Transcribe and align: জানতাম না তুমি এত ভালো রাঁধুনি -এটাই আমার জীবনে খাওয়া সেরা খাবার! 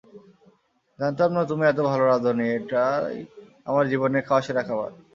জানতাম 0.99 1.29
না 1.35 1.41
তুমি 1.49 1.63
এত 1.67 1.79
ভালো 1.89 2.03
রাঁধুনি 2.05 2.45
-এটাই 2.49 3.15
আমার 3.67 3.85
জীবনে 3.91 4.19
খাওয়া 4.27 4.43
সেরা 4.45 4.63
খাবার! 4.67 4.91